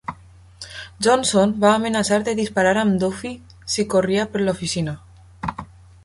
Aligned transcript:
Johnson 1.07 1.51
va 1.65 1.73
amenaçar 1.79 2.17
de 2.29 2.33
disparar 2.39 2.71
amb 2.83 2.97
Duffy 3.03 3.33
si 3.73 3.85
corria 3.95 4.25
per 4.33 4.41
l'oficina. 4.47 4.95